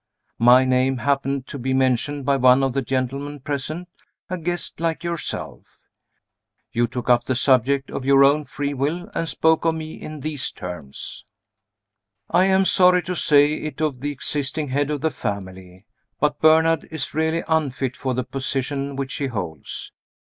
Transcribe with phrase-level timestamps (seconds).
[0.39, 3.87] My name happened to be mentioned by one of the gentlemen present,
[4.31, 5.77] a guest like yourself.
[6.71, 10.21] You took up the subject of your own free will, and spoke of me in
[10.21, 11.23] these terms:
[12.31, 15.85] "I am sorry to say it of the existing head of the family
[16.19, 19.91] but Bernard is really unfit for the position which he holds.